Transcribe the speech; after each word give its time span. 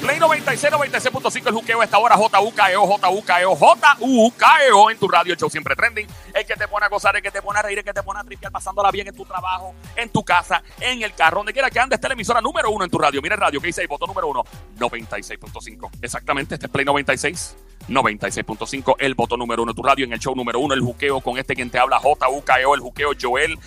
Play 0.00 0.18
96, 0.18 0.72
96.5 0.72 1.46
el 1.48 1.54
juqueo 1.54 1.82
esta 1.82 1.98
hora, 1.98 2.16
JUKEO, 2.16 2.86
JUKEO, 2.86 3.56
JUKEO 3.98 4.90
en 4.90 4.98
tu 4.98 5.08
radio, 5.08 5.32
el 5.32 5.38
show 5.38 5.50
siempre 5.50 5.74
trending. 5.76 6.06
El 6.32 6.46
que 6.46 6.54
te 6.56 6.66
pone 6.66 6.86
a 6.86 6.88
gozar, 6.88 7.16
el 7.16 7.22
que 7.22 7.30
te 7.30 7.42
pone 7.42 7.58
a 7.58 7.62
reír, 7.62 7.78
el 7.78 7.84
que 7.84 7.92
te 7.92 8.02
pone 8.02 8.20
a 8.20 8.24
tripear, 8.24 8.52
pasándola 8.52 8.90
bien 8.90 9.08
en 9.08 9.14
tu 9.14 9.24
trabajo, 9.24 9.74
en 9.96 10.08
tu 10.10 10.24
casa, 10.24 10.62
en 10.80 11.02
el 11.02 11.14
carro, 11.14 11.38
donde 11.38 11.52
quiera 11.52 11.70
que 11.70 11.80
andes, 11.80 11.98
esta 11.98 12.12
emisora 12.12 12.40
número 12.40 12.70
uno 12.70 12.84
en 12.84 12.90
tu 12.90 12.98
radio. 12.98 13.20
Mira 13.20 13.34
el 13.34 13.40
radio, 13.40 13.60
que 13.60 13.66
dice 13.66 13.82
ahí, 13.82 13.86
voto 13.86 14.06
número 14.06 14.28
uno, 14.28 14.44
96.5. 14.78 15.90
Exactamente, 16.00 16.54
este 16.54 16.66
es 16.66 16.72
Play 16.72 16.84
96, 16.84 17.56
96.5, 17.88 18.96
el 18.98 19.14
voto 19.14 19.36
número 19.36 19.62
uno 19.62 19.72
en 19.72 19.76
tu 19.76 19.82
radio, 19.82 20.04
en 20.04 20.12
el 20.12 20.18
show 20.18 20.34
número 20.34 20.60
uno, 20.60 20.74
el 20.74 20.80
juqueo 20.80 21.20
con 21.20 21.38
este 21.38 21.54
quien 21.54 21.70
te 21.70 21.78
habla, 21.78 21.98
JUKEO, 21.98 22.74
el 22.74 22.80
juqueo 22.80 23.10
Joel, 23.20 23.58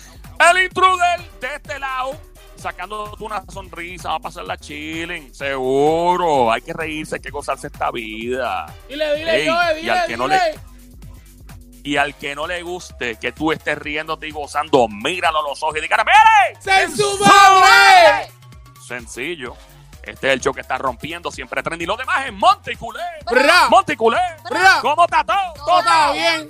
el 0.50 0.62
intruder 0.64 1.20
de 1.40 1.54
este 1.54 1.78
lado 1.78 2.18
sacándote 2.58 3.22
una 3.24 3.42
sonrisa, 3.48 4.10
va 4.10 4.16
a 4.16 4.20
pasar 4.20 4.44
la 4.44 4.56
chilling, 4.56 5.32
seguro. 5.34 6.50
Hay 6.52 6.60
que 6.60 6.72
reírse, 6.72 7.16
hay 7.16 7.20
que 7.20 7.30
gozarse 7.30 7.68
esta 7.68 7.90
vida. 7.90 8.66
Dile, 8.88 9.14
dile, 9.16 9.36
Ey, 9.36 9.48
Joe, 9.48 9.72
y 9.72 9.80
dile, 9.80 9.92
al 9.92 10.06
que 10.06 10.16
no 10.16 10.28
dile. 10.28 10.60
Y 11.84 11.96
al 11.96 12.14
que 12.16 12.34
no 12.34 12.46
le 12.46 12.62
guste 12.62 13.16
que 13.16 13.32
tú 13.32 13.52
estés 13.52 13.78
riéndote 13.78 14.28
y 14.28 14.30
gozando, 14.30 14.88
míralo 14.88 15.38
a 15.38 15.48
los 15.48 15.62
ojos 15.62 15.76
y 15.78 15.80
dígale, 15.80 16.02
¡Mire! 16.04 16.60
¡Se 16.60 16.96
su 16.96 17.18
madre! 17.18 18.28
Sencillo. 18.86 19.56
Este 20.10 20.28
es 20.28 20.32
el 20.34 20.40
show 20.40 20.54
que 20.54 20.60
está 20.60 20.78
rompiendo 20.78 21.30
siempre 21.30 21.62
tren. 21.62 21.80
Y 21.80 21.86
lo 21.86 21.96
demás 21.96 22.26
es 22.26 22.32
Monticulé. 22.32 23.02
Monticulé. 23.70 24.18
¿Cómo 24.80 25.04
está 25.04 25.24
todo? 25.24 25.64
Todo 25.64 25.78
está 25.80 26.12
bien. 26.12 26.48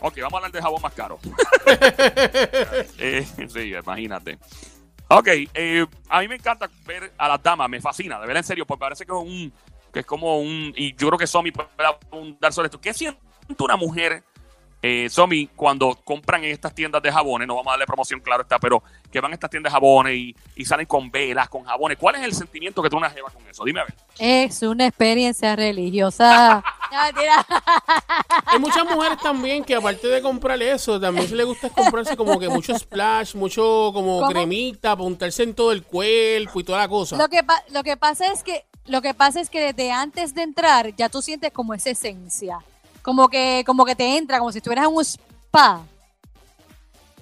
Ok, 0.00 0.16
vamos 0.18 0.34
a 0.34 0.36
hablar 0.36 0.52
de 0.52 0.62
jabón 0.62 0.82
más 0.82 0.92
caro. 0.92 1.18
Eh, 3.00 3.26
sí, 3.48 3.74
imagínate. 3.74 4.38
Ok, 5.08 5.28
eh, 5.54 5.86
a 6.08 6.20
mí 6.20 6.28
me 6.28 6.34
encanta 6.34 6.68
ver 6.84 7.12
a 7.16 7.28
las 7.28 7.42
damas, 7.42 7.68
me 7.68 7.80
fascina, 7.80 8.20
de 8.20 8.26
verdad 8.26 8.42
en 8.42 8.44
serio, 8.44 8.66
porque 8.66 8.80
parece 8.80 9.06
que 9.06 9.12
es 9.12 9.18
un, 9.18 9.52
que 9.92 10.00
es 10.00 10.06
como 10.06 10.38
un, 10.38 10.72
y 10.76 10.94
yo 10.96 11.08
creo 11.08 11.18
que 11.18 11.26
Somi 11.26 11.50
puede 11.50 11.68
dar 12.40 12.52
sobre 12.52 12.66
esto. 12.66 12.80
¿Qué 12.80 12.92
siente 12.92 13.18
una 13.58 13.76
mujer, 13.76 14.22
eh, 14.80 15.08
Somi, 15.10 15.48
cuando 15.56 15.96
compran 16.04 16.44
en 16.44 16.50
estas 16.52 16.74
tiendas 16.74 17.02
de 17.02 17.10
jabones? 17.10 17.48
No 17.48 17.56
vamos 17.56 17.68
a 17.68 17.72
darle 17.72 17.86
promoción, 17.86 18.20
claro 18.20 18.42
está, 18.42 18.58
pero 18.58 18.82
que 19.10 19.20
van 19.20 19.32
a 19.32 19.34
estas 19.34 19.50
tiendas 19.50 19.72
de 19.72 19.74
jabones 19.74 20.14
y, 20.14 20.36
y 20.56 20.64
salen 20.64 20.86
con 20.86 21.10
velas, 21.10 21.48
con 21.48 21.64
jabones. 21.64 21.98
¿Cuál 21.98 22.16
es 22.16 22.22
el 22.22 22.34
sentimiento 22.34 22.82
que 22.82 22.88
tú 22.90 22.96
una 22.96 23.12
llevas 23.12 23.32
con 23.32 23.46
eso? 23.48 23.64
Dime 23.64 23.80
a 23.80 23.84
ver. 23.84 23.94
Es 24.18 24.62
una 24.62 24.86
experiencia 24.86 25.56
religiosa. 25.56 26.62
Hay 28.46 28.58
muchas 28.58 28.84
mujeres 28.84 29.18
también 29.22 29.64
que 29.64 29.74
aparte 29.74 30.06
de 30.08 30.22
comprar 30.22 30.60
eso, 30.62 30.98
también 31.00 31.28
se 31.28 31.34
les 31.34 31.46
gusta 31.46 31.68
comprarse 31.70 32.16
como 32.16 32.38
que 32.38 32.48
mucho 32.48 32.76
splash, 32.78 33.34
mucho 33.34 33.90
como 33.92 34.20
¿Cómo? 34.20 34.30
cremita, 34.30 34.94
para 34.96 35.06
untarse 35.06 35.42
en 35.42 35.54
todo 35.54 35.72
el 35.72 35.82
cuerpo 35.82 36.60
y 36.60 36.64
toda 36.64 36.78
la 36.78 36.88
cosa. 36.88 37.16
Lo 37.16 37.28
que, 37.28 37.42
pa- 37.42 37.62
lo 37.70 37.82
que 37.82 37.96
pasa 37.96 38.26
es 38.32 38.42
que 38.42 38.64
lo 38.86 39.02
que 39.02 39.12
pasa 39.12 39.40
es 39.40 39.50
que 39.50 39.60
desde 39.60 39.92
antes 39.92 40.34
de 40.34 40.42
entrar 40.42 40.94
ya 40.96 41.10
tú 41.10 41.20
sientes 41.20 41.52
como 41.52 41.74
esa 41.74 41.90
esencia, 41.90 42.58
como 43.02 43.28
que 43.28 43.62
como 43.66 43.84
que 43.84 43.94
te 43.94 44.16
entra, 44.16 44.38
como 44.38 44.52
si 44.52 44.58
estuvieras 44.58 44.86
en 44.88 44.94
un 44.94 45.02
spa. 45.04 45.82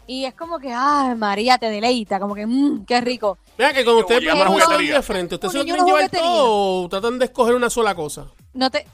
Y 0.08 0.24
es 0.24 0.34
como 0.34 0.58
que, 0.60 0.72
ay, 0.72 1.16
María, 1.16 1.58
te 1.58 1.68
deleita, 1.68 2.20
como 2.20 2.34
que, 2.34 2.46
mmm, 2.46 2.84
qué 2.84 3.00
rico. 3.00 3.38
Mira 3.58 3.72
que 3.74 3.82
cuando 3.84 4.02
ustedes 4.02 4.20
ven 4.24 4.34
llegando 4.36 4.64
a 4.64 4.78
de 4.78 5.02
frente, 5.02 5.34
¿ustedes 5.34 5.52
se 5.52 5.58
lo 5.58 5.64
quieren 5.64 5.84
llevar 5.84 6.02
juguetería. 6.02 6.26
todo 6.30 6.82
o 6.84 6.88
tratan 6.88 7.18
de 7.18 7.24
escoger 7.24 7.54
una 7.54 7.70
sola 7.70 7.94
cosa? 7.94 8.26
No 8.52 8.70
te, 8.70 8.86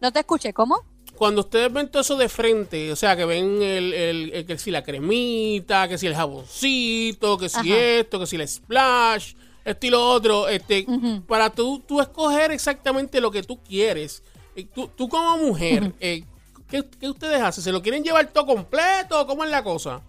no 0.00 0.10
te 0.10 0.20
escuché, 0.20 0.52
¿cómo? 0.54 0.82
Cuando 1.14 1.40
ustedes 1.42 1.70
ven 1.72 1.90
todo 1.90 2.00
eso 2.00 2.16
de 2.16 2.28
frente, 2.28 2.90
o 2.92 2.96
sea, 2.96 3.16
que 3.16 3.24
ven 3.24 3.60
el, 3.60 3.92
el- 3.92 4.32
el- 4.32 4.46
que 4.46 4.56
si 4.56 4.70
la 4.70 4.82
cremita, 4.84 5.88
que 5.88 5.98
si 5.98 6.06
el 6.06 6.14
jaboncito, 6.14 7.36
que 7.36 7.48
si 7.48 7.72
Ajá. 7.72 7.80
esto, 7.80 8.20
que 8.20 8.26
si 8.26 8.36
el 8.36 8.48
splash, 8.48 9.34
esto 9.64 9.86
y 9.86 9.90
lo 9.90 10.08
otro, 10.08 10.48
este, 10.48 10.86
Ujú. 10.88 11.22
para 11.26 11.50
tú, 11.50 11.80
tú 11.86 12.00
escoger 12.00 12.52
exactamente 12.52 13.20
lo 13.20 13.30
que 13.32 13.42
tú 13.42 13.58
quieres, 13.62 14.22
tú, 14.64 14.88
tú 14.88 15.08
como 15.08 15.36
mujer, 15.38 15.94
eh, 16.00 16.24
¿qué, 16.68 16.84
qué 17.00 17.08
ustedes 17.08 17.40
hacen? 17.40 17.64
¿Se 17.64 17.72
lo 17.72 17.82
quieren 17.82 18.02
llevar 18.02 18.26
todo 18.28 18.46
completo 18.46 19.20
o 19.20 19.26
cómo 19.26 19.44
es 19.44 19.50
la 19.50 19.62
cosa? 19.62 20.02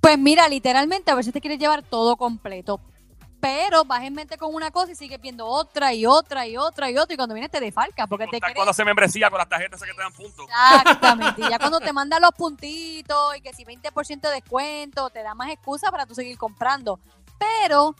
Pues 0.00 0.18
mira, 0.18 0.48
literalmente 0.48 1.10
a 1.10 1.14
veces 1.14 1.32
te 1.32 1.40
quieres 1.40 1.58
llevar 1.58 1.82
todo 1.82 2.16
completo. 2.16 2.80
Pero 3.40 3.86
vas 3.86 4.04
en 4.04 4.12
mente 4.12 4.36
con 4.36 4.54
una 4.54 4.70
cosa 4.70 4.92
y 4.92 4.94
sigues 4.94 5.18
viendo 5.18 5.46
otra 5.46 5.94
y 5.94 6.04
otra 6.04 6.46
y 6.46 6.58
otra 6.58 6.90
y 6.90 6.98
otra. 6.98 7.14
Y 7.14 7.16
cuando 7.16 7.34
vienes 7.34 7.50
te 7.50 7.58
defalcas 7.58 8.06
porque 8.06 8.26
te 8.26 8.38
quieres 8.38 8.54
cuando 8.54 8.74
se 8.74 8.84
membresía 8.84 9.30
con 9.30 9.38
las 9.38 9.48
tarjetas 9.48 9.80
que 9.80 9.92
te 9.92 10.02
dan 10.02 10.12
puntos. 10.12 10.46
Exactamente. 10.46 11.40
Y 11.40 11.48
ya 11.48 11.58
cuando 11.58 11.80
te 11.80 11.90
mandan 11.94 12.20
los 12.20 12.32
puntitos 12.32 13.36
y 13.36 13.40
que 13.40 13.54
si 13.54 13.64
20% 13.64 14.20
de 14.20 14.30
descuento, 14.30 15.08
te 15.08 15.22
da 15.22 15.34
más 15.34 15.50
excusa 15.50 15.90
para 15.90 16.04
tú 16.04 16.14
seguir 16.14 16.36
comprando. 16.36 17.00
Pero 17.38 17.94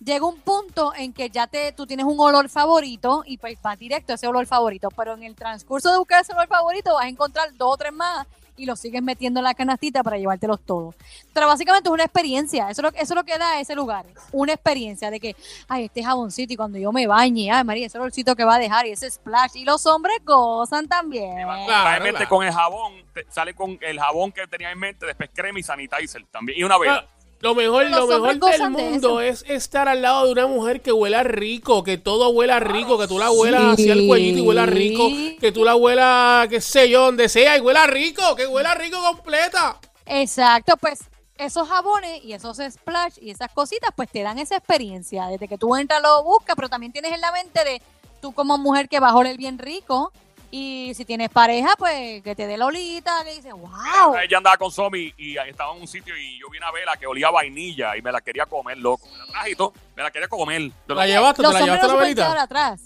llega 0.00 0.26
un 0.26 0.40
punto 0.40 0.92
en 0.94 1.12
que 1.12 1.30
ya 1.30 1.46
te, 1.46 1.72
tú 1.72 1.86
tienes 1.86 2.06
un 2.06 2.18
olor 2.20 2.48
favorito 2.48 3.22
y 3.26 3.38
pues 3.38 3.60
vas 3.62 3.78
directo 3.78 4.12
a 4.12 4.14
ese 4.16 4.26
olor 4.26 4.46
favorito. 4.46 4.88
Pero 4.96 5.14
en 5.14 5.22
el 5.22 5.34
transcurso 5.34 5.90
de 5.90 5.98
buscar 5.98 6.22
ese 6.22 6.32
olor 6.32 6.48
favorito 6.48 6.94
vas 6.94 7.04
a 7.04 7.08
encontrar 7.08 7.52
dos 7.54 7.74
o 7.74 7.76
tres 7.76 7.92
más 7.92 8.26
y 8.56 8.66
los 8.66 8.78
sigues 8.78 9.02
metiendo 9.02 9.40
en 9.40 9.44
la 9.44 9.54
canastita 9.54 10.04
para 10.04 10.16
llevártelos 10.16 10.60
todos. 10.64 10.94
Pero 11.32 11.48
básicamente 11.48 11.88
es 11.88 11.92
una 11.92 12.04
experiencia. 12.04 12.70
Eso 12.70 12.82
es, 12.86 12.92
lo, 12.92 12.98
eso 13.00 13.02
es 13.02 13.16
lo 13.16 13.24
que 13.24 13.36
da 13.36 13.58
ese 13.58 13.74
lugar. 13.74 14.06
Una 14.30 14.52
experiencia 14.52 15.10
de 15.10 15.18
que, 15.18 15.34
ay, 15.66 15.86
este 15.86 16.04
jaboncito 16.04 16.52
y 16.52 16.56
cuando 16.56 16.78
yo 16.78 16.92
me 16.92 17.08
bañe, 17.08 17.50
ay, 17.50 17.64
María, 17.64 17.86
ese 17.86 17.98
olorcito 17.98 18.36
que 18.36 18.44
va 18.44 18.54
a 18.54 18.58
dejar 18.60 18.86
y 18.86 18.92
ese 18.92 19.10
splash. 19.10 19.56
Y 19.56 19.64
los 19.64 19.84
hombres 19.86 20.18
gozan 20.24 20.86
también. 20.86 21.34
Claro, 21.34 21.64
Trae 21.66 21.96
en 21.96 22.02
mente 22.04 22.16
claro. 22.18 22.28
con 22.30 22.46
el 22.46 22.52
jabón, 22.52 22.92
te- 23.12 23.26
sale 23.28 23.54
con 23.54 23.76
el 23.80 23.98
jabón 23.98 24.30
que 24.30 24.46
tenía 24.46 24.70
en 24.70 24.78
mente, 24.78 25.04
después 25.04 25.30
crema 25.34 25.58
y 25.58 25.62
sanitizer 25.64 26.24
también. 26.30 26.56
Y 26.60 26.62
una 26.62 26.78
vela. 26.78 27.08
Lo 27.44 27.54
mejor, 27.54 27.90
lo 27.90 28.06
mejor 28.06 28.38
del 28.40 28.58
de 28.58 28.68
mundo 28.70 29.20
es 29.20 29.44
estar 29.46 29.86
al 29.86 30.00
lado 30.00 30.24
de 30.24 30.32
una 30.32 30.46
mujer 30.46 30.80
que 30.80 30.92
huela 30.92 31.22
rico, 31.24 31.84
que 31.84 31.98
todo 31.98 32.30
huela 32.30 32.58
rico, 32.58 32.96
que 32.96 33.06
tú 33.06 33.18
la 33.18 33.30
huelas 33.30 33.76
Sí. 33.76 33.82
hacia 33.82 33.92
el 33.92 34.06
cuellito 34.06 34.38
y 34.38 34.40
huela 34.40 34.64
rico, 34.64 35.10
que 35.38 35.52
tú 35.52 35.62
la 35.62 35.76
huelas, 35.76 36.48
qué 36.48 36.62
sé 36.62 36.88
yo, 36.88 37.04
donde 37.04 37.28
sea 37.28 37.58
y 37.58 37.60
huela 37.60 37.86
rico, 37.86 38.34
que 38.34 38.46
huela 38.46 38.74
rico 38.74 38.96
completa. 39.02 39.76
Exacto, 40.06 40.78
pues 40.78 41.00
esos 41.36 41.68
jabones 41.68 42.24
y 42.24 42.32
esos 42.32 42.56
splash 42.56 43.18
y 43.20 43.28
esas 43.32 43.52
cositas, 43.52 43.90
pues 43.94 44.08
te 44.10 44.22
dan 44.22 44.38
esa 44.38 44.56
experiencia. 44.56 45.26
Desde 45.26 45.46
que 45.46 45.58
tú 45.58 45.76
entras 45.76 46.00
lo 46.00 46.24
buscas, 46.24 46.56
pero 46.56 46.70
también 46.70 46.92
tienes 46.92 47.12
en 47.12 47.20
la 47.20 47.30
mente 47.30 47.62
de 47.62 47.82
tú 48.22 48.32
como 48.32 48.56
mujer 48.56 48.88
que 48.88 49.00
va 49.00 49.10
a 49.10 49.16
oler 49.16 49.36
bien 49.36 49.58
rico. 49.58 50.12
Y 50.56 50.94
si 50.94 51.04
tienes 51.04 51.30
pareja, 51.30 51.74
pues 51.76 52.22
que 52.22 52.36
te 52.36 52.46
dé 52.46 52.56
la 52.56 52.66
olita, 52.66 53.10
que 53.24 53.34
dices, 53.34 53.52
wow. 53.52 54.14
Ella 54.22 54.36
andaba 54.38 54.56
con 54.56 54.70
Somi 54.70 55.12
y 55.18 55.36
estaba 55.36 55.74
en 55.74 55.80
un 55.80 55.88
sitio 55.88 56.16
y 56.16 56.38
yo 56.38 56.48
vi 56.48 56.58
una 56.58 56.70
vela 56.70 56.96
que 56.96 57.08
olía 57.08 57.26
a 57.26 57.32
vainilla 57.32 57.96
y 57.96 58.02
me 58.02 58.12
la 58.12 58.20
quería 58.20 58.46
comer, 58.46 58.78
loco. 58.78 59.04
Me 59.10 59.18
la 59.18 59.26
traje 59.26 59.50
y 59.50 59.56
todo, 59.56 59.72
me 59.96 60.04
la 60.04 60.12
quería 60.12 60.28
comer. 60.28 60.70
¿La 60.86 61.06
llevaste? 61.08 61.42
¿Te 61.42 61.52
la 61.52 61.60
llevaste 61.60 61.86
la 61.88 61.94
velita? 61.96 62.40
atrás. 62.42 62.80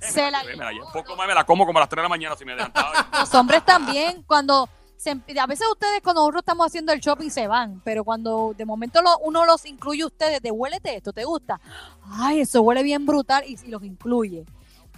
Se 0.00 0.28
la 0.28 0.42
Me 0.42 0.56
la 0.56 0.72
llevo 0.72 0.86
un 0.86 0.92
poco 0.92 1.14
más, 1.14 1.28
me 1.28 1.34
la 1.34 1.44
como 1.44 1.64
como 1.66 1.78
a 1.78 1.82
las 1.82 1.88
3 1.88 1.98
de 1.98 2.02
la 2.02 2.08
mañana 2.08 2.34
si 2.36 2.44
me 2.44 2.50
adelantaba. 2.54 3.08
Los 3.20 3.32
hombres 3.32 3.64
también, 3.64 4.24
cuando 4.24 4.68
se, 4.96 5.10
a 5.12 5.46
veces 5.46 5.68
ustedes 5.70 6.00
cuando 6.02 6.22
nosotros 6.22 6.40
estamos 6.42 6.66
haciendo 6.66 6.92
el 6.92 6.98
shopping 6.98 7.30
se 7.30 7.46
van, 7.46 7.80
pero 7.84 8.02
cuando 8.02 8.54
de 8.56 8.64
momento 8.64 9.00
lo- 9.02 9.18
uno 9.18 9.46
los 9.46 9.64
incluye 9.66 10.02
a 10.02 10.06
ustedes, 10.06 10.42
de 10.42 10.50
huélete 10.50 10.96
esto, 10.96 11.12
¿te 11.12 11.24
gusta? 11.24 11.60
Ay, 12.10 12.40
eso 12.40 12.60
huele 12.62 12.82
bien 12.82 13.06
brutal 13.06 13.44
y, 13.46 13.56
y 13.64 13.68
los 13.68 13.84
incluye. 13.84 14.44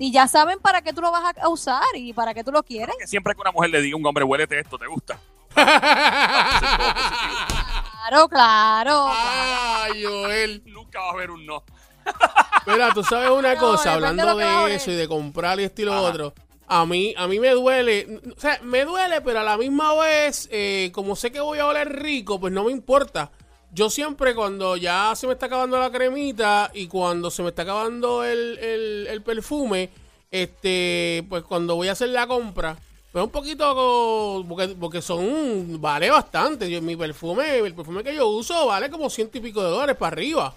Y 0.03 0.13
ya 0.13 0.27
saben 0.29 0.59
para 0.61 0.81
qué 0.81 0.95
tú 0.95 1.03
lo 1.03 1.11
vas 1.11 1.35
a- 1.37 1.49
usar 1.51 1.83
y 1.95 2.15
para 2.15 2.33
qué 2.33 2.43
tú 2.43 2.51
lo 2.51 2.63
quieres. 2.63 2.97
que 2.99 3.07
siempre 3.07 3.35
que 3.35 3.41
una 3.43 3.53
mujer 3.53 3.69
le 3.69 3.83
diga 3.83 3.97
a 3.97 3.99
un 3.99 4.07
hombre, 4.07 4.25
huélete 4.25 4.59
esto, 4.59 4.79
¿te 4.79 4.87
gusta? 4.87 5.21
Claro, 7.93 8.29
claro. 8.29 9.07
Ay, 9.09 10.03
Joel. 10.03 10.63
Nunca 10.67 11.01
va 11.01 11.09
a 11.09 11.13
haber 11.13 11.31
un 11.31 11.45
no. 11.45 11.63
Mira, 12.67 12.93
tú 12.95 13.05
sabes 13.05 13.31
una 13.31 13.55
No, 13.57 13.61
cosa, 13.61 13.93
hablando 13.95 14.37
de 14.37 14.75
eso 14.75 14.91
y 14.91 14.95
de 14.95 15.07
comprar 15.07 15.61
y 15.61 15.65
esto 15.65 15.83
y 15.83 15.85
lo 15.85 15.93
Ajá. 15.93 16.03
otro. 16.03 16.35
A 16.67 16.87
mí, 16.87 17.15
a 17.19 17.27
mí 17.27 17.39
me 17.41 17.51
duele, 17.51 18.21
o 18.37 18.41
sea, 18.41 18.59
me 18.63 18.85
duele, 18.85 19.21
pero 19.23 19.41
a 19.41 19.43
la 19.43 19.57
misma 19.59 19.93
vez, 19.97 20.49
eh, 20.53 20.91
como 20.95 21.17
sé 21.17 21.31
que 21.33 21.41
voy 21.41 21.59
a 21.59 21.67
oler 21.67 22.01
rico, 22.01 22.39
pues 22.41 22.53
no 22.53 22.65
me 22.65 22.73
importa. 22.73 23.31
Yo 23.73 23.89
siempre 23.89 24.35
cuando 24.35 24.77
ya 24.77 25.13
se 25.15 25.27
me 25.27 25.35
está 25.35 25.47
acabando 25.47 25.79
la 25.79 25.91
cremita 25.93 26.71
y 26.75 26.89
cuando 26.89 27.31
se 27.31 27.43
me 27.43 27.51
está 27.51 27.63
acabando 27.63 28.25
el, 28.25 28.59
el- 29.09 29.23
perfume, 29.23 29.91
este, 30.31 31.25
pues 31.29 31.45
cuando 31.45 31.77
voy 31.77 31.89
a 31.89 31.93
hacer 31.93 32.09
la 32.09 32.27
compra, 32.27 32.77
pues 33.13 33.25
un 33.25 33.31
poquito, 33.31 34.45
porque, 34.49 34.69
porque 34.69 35.01
son, 35.03 35.81
vale 35.81 36.11
bastante. 36.11 36.69
Yo, 36.71 36.83
mi 36.83 36.97
perfume, 36.97 37.59
el 37.59 37.75
perfume 37.75 38.03
que 38.03 38.15
yo 38.15 38.29
uso 38.29 38.67
vale 38.67 38.91
como 38.91 39.09
ciento 39.09 39.39
y 39.39 39.41
pico 39.41 39.63
de 39.63 39.71
dólares 39.71 39.97
para 39.97 40.15
arriba. 40.15 40.55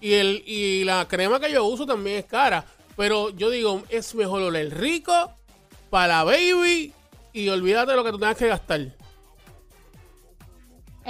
Y, 0.00 0.14
el, 0.14 0.42
y 0.46 0.84
la 0.84 1.06
crema 1.08 1.38
que 1.40 1.52
yo 1.52 1.64
uso 1.64 1.86
también 1.86 2.18
es 2.18 2.24
cara. 2.24 2.64
Pero 2.96 3.30
yo 3.30 3.50
digo, 3.50 3.82
es 3.88 4.14
mejor 4.16 4.42
oler 4.42 4.76
rico 4.76 5.30
para 5.90 6.08
la 6.18 6.24
baby 6.24 6.92
y 7.32 7.48
olvídate 7.48 7.92
de 7.92 7.96
lo 7.96 8.04
que 8.04 8.10
tú 8.10 8.18
tengas 8.18 8.36
que 8.36 8.48
gastar. 8.48 8.80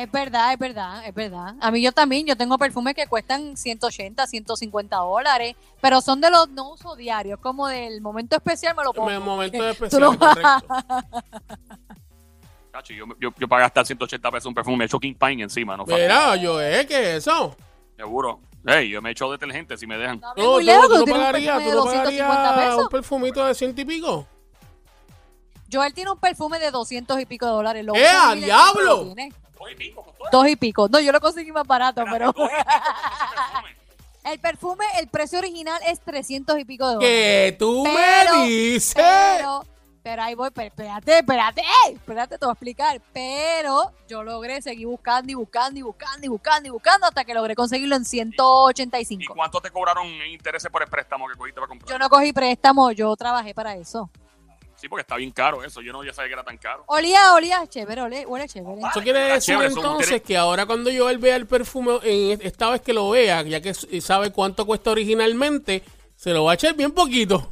Es 0.00 0.12
verdad, 0.12 0.52
es 0.52 0.58
verdad, 0.60 1.04
es 1.06 1.12
verdad. 1.12 1.56
A 1.60 1.72
mí 1.72 1.82
yo 1.82 1.90
también, 1.90 2.24
yo 2.24 2.36
tengo 2.36 2.56
perfumes 2.56 2.94
que 2.94 3.08
cuestan 3.08 3.56
180, 3.56 4.28
150 4.28 4.96
dólares, 4.96 5.56
pero 5.80 6.00
son 6.00 6.20
de 6.20 6.30
los 6.30 6.48
no 6.50 6.70
uso 6.74 6.94
diarios, 6.94 7.40
como 7.40 7.66
del 7.66 8.00
momento 8.00 8.36
especial 8.36 8.76
me 8.76 8.84
lo 8.84 8.92
pongo. 8.92 9.10
Tú 9.50 9.62
especiales, 9.64 9.92
lo- 9.98 10.16
correcto. 10.18 10.66
Cacho, 12.70 12.94
yo, 12.94 13.06
yo, 13.18 13.30
yo 13.36 13.48
para 13.48 13.62
gastar 13.62 13.84
180 13.86 14.30
pesos 14.30 14.46
un 14.46 14.54
perfume 14.54 14.76
me 14.76 14.84
echo 14.84 15.00
King 15.00 15.14
Pine 15.18 15.42
encima, 15.42 15.76
¿no? 15.76 15.84
Mira, 15.84 16.36
yo, 16.36 16.60
¿eh? 16.62 16.86
¿Qué 16.86 17.16
es 17.16 17.26
eso? 17.26 17.56
Seguro. 17.96 18.38
Hey, 18.64 18.88
yo 18.90 19.02
me 19.02 19.10
echo 19.10 19.28
detergente 19.32 19.76
si 19.76 19.88
me 19.88 19.98
dejan. 19.98 20.20
No, 20.20 20.28
No, 20.28 20.34
tú, 20.58 20.60
lejos, 20.60 20.86
tú 20.88 20.94
no 20.94 21.00
un 21.00 21.10
pagarías, 21.10 21.56
perfume 21.56 21.64
tú 21.64 21.70
de 21.70 21.74
no 21.76 21.84
250 21.84 22.36
pagarías 22.36 22.66
pesos. 22.68 22.82
un 22.84 22.88
perfumito 22.88 23.44
de 23.44 23.54
ciento 23.56 23.80
y 23.80 23.84
pico. 23.84 24.28
Joel 25.72 25.92
tiene 25.92 26.12
un 26.12 26.18
perfume 26.18 26.60
de 26.60 26.70
200 26.70 27.20
y 27.20 27.26
pico 27.26 27.46
de 27.46 27.52
dólares. 27.52 27.84
Lo 27.84 27.94
¡Eh, 27.96 28.06
diablo! 28.36 28.84
lo 28.84 29.04
tiene. 29.14 29.32
Dos 29.58 29.70
y 29.70 29.74
pico, 29.76 30.02
costó. 30.02 30.24
Dos 30.32 30.48
y 30.48 30.56
pico. 30.56 30.88
No, 30.88 31.00
yo 31.00 31.12
lo 31.12 31.20
conseguí 31.20 31.52
más 31.52 31.66
barato, 31.66 32.04
pero 32.10 32.34
y 34.24 34.28
el 34.30 34.38
perfume, 34.40 34.84
el 34.98 35.08
precio 35.08 35.38
original 35.38 35.80
es 35.86 36.00
300 36.00 36.58
y 36.58 36.64
pico 36.64 36.86
de 36.88 36.94
dólares. 36.94 37.10
¿Qué 37.52 37.56
tú 37.58 37.84
Pero- 37.84 38.36
me 38.40 38.46
dices? 38.46 38.94
Pero, 38.94 39.64
pero 40.02 40.22
ahí 40.22 40.34
voy, 40.34 40.50
pero 40.50 40.68
espérate, 40.68 41.18
espérate, 41.18 41.62
ey, 41.86 41.94
espérate, 41.94 42.38
te 42.38 42.44
voy 42.46 42.50
a 42.50 42.54
explicar. 42.54 43.00
Pero 43.12 43.92
yo 44.08 44.22
logré 44.22 44.60
seguir 44.62 44.86
buscando 44.86 45.30
y 45.32 45.34
buscando 45.34 45.78
y 45.78 45.82
buscando 45.82 46.24
y 46.26 46.28
buscando 46.28 46.68
y 46.68 46.70
buscando 46.70 47.06
hasta 47.06 47.24
que 47.24 47.34
logré 47.34 47.54
conseguirlo 47.54 47.96
en 47.96 48.02
¿Y 48.02 48.06
185. 48.06 49.34
cuánto 49.34 49.60
te 49.60 49.70
cobraron 49.70 50.06
en 50.06 50.30
intereses 50.30 50.70
por 50.70 50.82
el 50.82 50.88
préstamo 50.88 51.26
que 51.28 51.34
cogiste 51.36 51.60
para 51.60 51.68
comprar? 51.68 51.90
Yo 51.90 51.98
no 51.98 52.08
cogí 52.08 52.32
préstamo, 52.32 52.90
yo 52.92 53.14
trabajé 53.16 53.54
para 53.54 53.74
eso. 53.76 54.10
Sí, 54.78 54.88
porque 54.88 55.00
está 55.00 55.16
bien 55.16 55.32
caro 55.32 55.64
eso. 55.64 55.80
Yo 55.80 55.92
no 55.92 56.04
ya 56.04 56.12
sabía 56.12 56.28
que 56.28 56.34
era 56.34 56.44
tan 56.44 56.56
caro. 56.56 56.84
Olía, 56.86 57.34
olía 57.34 57.66
chévere, 57.66 58.00
olé, 58.02 58.24
huele 58.24 58.48
chévere. 58.48 58.80
Eso 58.80 59.02
quiere 59.02 59.18
decir 59.18 59.56
chévere, 59.56 59.74
entonces 59.74 60.22
que 60.22 60.36
ahora 60.36 60.66
cuando 60.66 60.88
yo 60.88 61.10
él 61.10 61.18
vea 61.18 61.34
el 61.34 61.46
perfume, 61.46 61.98
en 62.04 62.40
esta 62.42 62.70
vez 62.70 62.80
que 62.82 62.92
lo 62.92 63.10
vea, 63.10 63.42
ya 63.42 63.60
que 63.60 63.74
sabe 63.74 64.30
cuánto 64.30 64.64
cuesta 64.64 64.92
originalmente, 64.92 65.82
se 66.14 66.32
lo 66.32 66.44
va 66.44 66.52
a 66.52 66.54
echar 66.54 66.74
bien 66.74 66.92
poquito. 66.92 67.50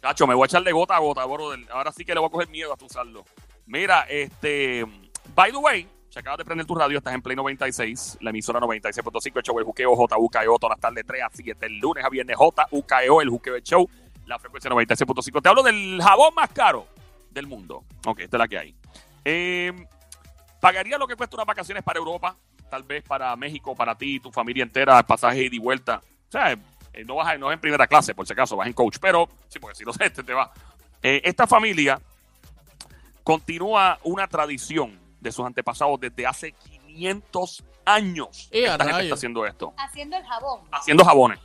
Cacho, 0.00 0.26
me 0.26 0.34
voy 0.34 0.44
a 0.44 0.46
echar 0.46 0.64
de 0.64 0.72
gota 0.72 0.96
a 0.96 0.98
gota, 0.98 1.24
brother. 1.24 1.60
Ahora 1.70 1.92
sí 1.92 2.04
que 2.04 2.14
le 2.14 2.20
voy 2.20 2.28
a 2.28 2.30
coger 2.30 2.48
miedo 2.48 2.72
a 2.72 2.76
tu 2.76 2.86
usarlo. 2.86 3.24
Mira, 3.66 4.02
este. 4.08 4.84
By 5.34 5.52
the 5.52 5.58
way, 5.58 5.88
se 6.08 6.20
acabas 6.20 6.38
de 6.38 6.44
prender 6.44 6.66
tu 6.66 6.74
radio, 6.74 6.98
estás 6.98 7.14
en 7.14 7.22
Play 7.22 7.36
96, 7.36 8.18
la 8.22 8.30
emisora 8.30 8.58
96.5, 8.58 9.36
el 9.36 9.42
show 9.42 9.58
El 9.58 9.64
Juqueo, 9.64 9.94
JUKEO, 9.94 10.58
todas 10.58 10.76
las 10.76 10.80
tardes 10.80 11.04
3 11.06 11.22
a 11.22 11.28
7, 11.32 11.66
el 11.66 11.78
lunes 11.78 12.04
a 12.04 12.08
viernes, 12.08 12.36
JUKEO, 12.36 13.20
el 13.20 13.28
Juqueo, 13.28 13.54
el 13.54 13.62
show, 13.62 13.88
la 14.26 14.38
frecuencia 14.38 14.70
96.5. 14.70 15.42
Te 15.42 15.48
hablo 15.48 15.62
del 15.62 16.00
jabón 16.02 16.34
más 16.34 16.50
caro 16.50 16.86
del 17.30 17.46
mundo. 17.46 17.84
Ok, 18.04 18.20
esta 18.20 18.36
es 18.36 18.38
la 18.38 18.48
que 18.48 18.58
hay. 18.58 18.74
Eh, 19.24 19.72
¿Pagaría 20.60 20.98
lo 20.98 21.06
que 21.06 21.16
cuesta 21.16 21.36
unas 21.36 21.46
vacaciones 21.46 21.82
para 21.82 21.98
Europa? 21.98 22.36
Tal 22.70 22.82
vez 22.82 23.04
para 23.04 23.34
México, 23.36 23.74
para 23.74 23.94
ti, 23.96 24.18
tu 24.20 24.32
familia 24.32 24.62
entera, 24.64 25.02
pasaje 25.04 25.44
ida 25.44 25.54
y 25.54 25.58
vuelta. 25.58 26.00
O 26.28 26.32
sea, 26.32 26.52
eh, 26.52 27.04
no 27.04 27.16
vas 27.16 27.28
a- 27.28 27.38
no 27.38 27.50
es 27.50 27.54
en 27.54 27.60
primera 27.60 27.86
clase, 27.86 28.14
por 28.14 28.26
si 28.26 28.32
acaso, 28.32 28.56
vas 28.56 28.66
en 28.66 28.72
coach, 28.72 28.96
pero 29.00 29.28
sí, 29.48 29.58
porque 29.58 29.76
si 29.76 29.84
no 29.84 29.92
sé, 29.92 30.04
este 30.06 30.22
te 30.24 30.32
va. 30.32 30.50
Eh, 31.02 31.20
esta 31.24 31.46
familia 31.46 32.00
continúa 33.22 33.98
una 34.02 34.26
tradición 34.26 34.98
de 35.20 35.30
sus 35.32 35.44
antepasados 35.46 36.00
desde 36.00 36.26
hace 36.26 36.52
500 36.52 37.62
años. 37.84 38.48
¡Eh, 38.50 38.68
a 38.68 38.72
Esta 38.72 38.84
gente 38.84 39.02
está 39.02 39.14
haciendo 39.14 39.46
esto, 39.46 39.74
Haciendo 39.76 40.16
el 40.16 40.24
jabón. 40.26 40.60
haciendo 40.72 41.04
jabones. 41.04 41.38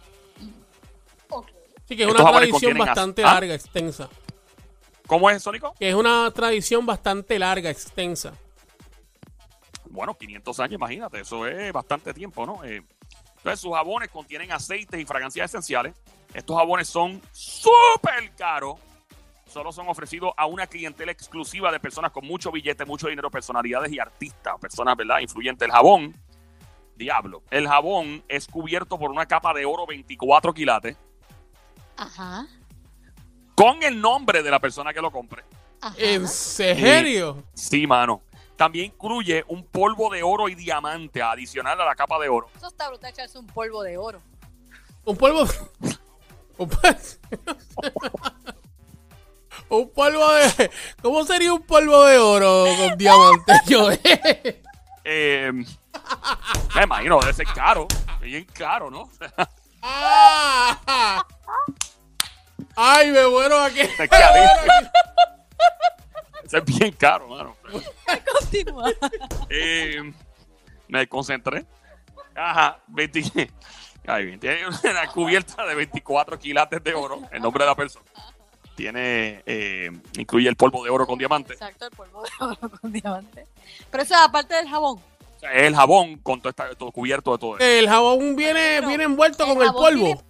Así 1.85 1.95
que 1.95 2.03
es 2.03 2.09
Estos 2.09 2.21
una 2.21 2.31
tradición 2.31 2.77
bastante 2.77 3.23
¿Ah? 3.23 3.33
larga, 3.33 3.53
extensa. 3.53 4.09
¿Cómo 5.07 5.29
es, 5.29 5.43
Sónico? 5.43 5.73
Que 5.77 5.89
es 5.89 5.95
una 5.95 6.31
tradición 6.31 6.85
bastante 6.85 7.37
larga, 7.37 7.69
extensa. 7.69 8.33
Bueno, 9.89 10.17
500 10.17 10.59
años, 10.61 10.73
imagínate, 10.75 11.19
eso 11.19 11.45
es 11.45 11.73
bastante 11.73 12.13
tiempo, 12.13 12.45
¿no? 12.45 12.63
Eh, 12.63 12.81
entonces, 13.37 13.59
sus 13.59 13.73
jabones 13.73 14.09
contienen 14.09 14.51
aceites 14.51 14.99
y 14.99 15.05
fragancias 15.05 15.49
esenciales. 15.49 15.95
Estos 16.33 16.55
jabones 16.55 16.87
son 16.87 17.21
súper 17.31 18.31
caros. 18.37 18.79
Solo 19.47 19.73
son 19.73 19.89
ofrecidos 19.89 20.31
a 20.37 20.45
una 20.45 20.65
clientela 20.65 21.11
exclusiva 21.11 21.73
de 21.73 21.79
personas 21.81 22.11
con 22.11 22.25
mucho 22.25 22.51
billete, 22.51 22.85
mucho 22.85 23.07
dinero, 23.09 23.29
personalidades 23.29 23.91
y 23.91 23.99
artistas, 23.99 24.57
personas, 24.61 24.95
¿verdad? 24.95 25.19
Influyentes. 25.19 25.65
El 25.65 25.73
jabón, 25.73 26.15
diablo. 26.95 27.43
El 27.51 27.67
jabón 27.67 28.23
es 28.29 28.47
cubierto 28.47 28.97
por 28.97 29.11
una 29.11 29.25
capa 29.25 29.53
de 29.53 29.65
oro 29.65 29.85
24 29.85 30.53
quilates 30.53 30.95
Ajá. 32.01 32.47
con 33.55 33.83
el 33.83 34.01
nombre 34.01 34.41
de 34.41 34.49
la 34.49 34.59
persona 34.59 34.91
que 34.93 35.01
lo 35.01 35.11
compre. 35.11 35.43
ajá. 35.81 35.95
¿En 35.99 36.27
serio? 36.27 37.43
Sí, 37.53 37.85
mano. 37.85 38.21
También 38.57 38.85
incluye 38.87 39.43
un 39.47 39.63
polvo 39.65 40.09
de 40.11 40.23
oro 40.23 40.49
y 40.49 40.55
diamante 40.55 41.21
adicional 41.21 41.79
a 41.79 41.85
la 41.85 41.95
capa 41.95 42.19
de 42.19 42.29
oro. 42.29 42.47
Eso 42.57 42.67
está 42.67 42.89
brutal, 42.89 43.11
echarse 43.11 43.37
un 43.37 43.45
polvo 43.47 43.83
de 43.83 43.97
oro. 43.97 44.19
Un 45.05 45.15
polvo. 45.17 45.45
Un 46.57 46.69
polvo. 46.69 46.97
un 49.69 49.89
polvo 49.91 50.31
de. 50.33 50.71
¿Cómo 51.01 51.23
sería 51.25 51.53
un 51.53 51.61
polvo 51.63 52.03
de 52.05 52.17
oro 52.19 52.65
con 52.77 52.97
diamante? 52.97 53.53
Yo. 53.67 53.89
Eh, 55.03 55.51
me 56.75 56.83
imagino, 56.83 57.19
debe 57.19 57.33
ser 57.33 57.47
caro. 57.47 57.87
Bien 58.21 58.45
caro, 58.53 58.89
¿no? 58.91 59.09
Ah. 59.83 61.25
Ay, 62.75 63.11
me 63.11 63.27
muero 63.27 63.59
aquí. 63.59 63.79
Es 63.81 64.09
carísimo. 64.09 64.89
Eso 66.45 66.57
es 66.57 66.65
bien 66.65 66.91
caro, 66.93 67.27
mano. 67.27 67.55
Continúa. 68.39 68.91
Eh, 69.49 70.13
me 70.87 71.07
concentré. 71.07 71.65
Ajá, 72.35 72.79
20. 72.87 73.51
Ay. 74.07 74.37
Tiene 74.37 74.61
una 74.67 75.07
cubierta 75.07 75.65
de 75.65 75.75
24 75.75 76.39
quilates 76.39 76.83
de 76.83 76.93
oro, 76.93 77.21
el 77.31 77.41
nombre 77.41 77.63
de 77.63 77.69
la 77.69 77.75
persona. 77.75 78.05
Tiene, 78.75 79.43
eh, 79.45 79.91
incluye 80.17 80.49
el 80.49 80.55
polvo 80.55 80.83
de 80.83 80.89
oro 80.89 81.05
con 81.05 81.19
diamante. 81.19 81.53
Exacto, 81.53 81.85
el 81.85 81.91
polvo 81.91 82.23
de 82.23 82.29
oro 82.39 82.57
con 82.81 82.91
diamante. 82.91 83.45
Pero 83.91 84.03
eso 84.03 84.13
es 84.15 84.21
aparte 84.21 84.55
del 84.55 84.67
jabón. 84.67 84.97
O 85.37 85.39
sea, 85.39 85.51
es 85.53 85.63
el 85.67 85.75
jabón 85.75 86.17
con 86.17 86.41
todo, 86.41 86.49
esta- 86.49 86.73
todo 86.75 86.91
cubierto 86.91 87.31
de 87.33 87.37
todo 87.37 87.57
eso. 87.57 87.65
El 87.65 87.87
jabón 87.87 88.35
viene, 88.35 88.77
Pero 88.77 88.87
viene 88.87 89.03
envuelto 89.03 89.43
el 89.45 89.53
con 89.53 89.61
el 89.61 89.71
polvo. 89.71 90.05
tiene- 90.05 90.21